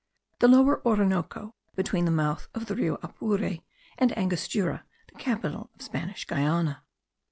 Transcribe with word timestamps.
THE 0.39 0.47
LOWER 0.47 0.81
ORINOCO, 0.83 1.53
BETWEEN 1.75 2.05
THE 2.05 2.09
MOUTH 2.09 2.47
OF 2.55 2.65
THE 2.65 2.75
RIO 2.75 2.97
APURE, 3.03 3.59
AND 3.99 4.11
ANGOSTURA 4.17 4.83
THE 5.13 5.19
CAPITAL 5.19 5.69
OF 5.75 5.79
SPANISH 5.83 6.25
GUIANA. 6.25 6.81